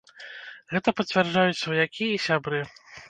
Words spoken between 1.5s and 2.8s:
сваякі і сябры.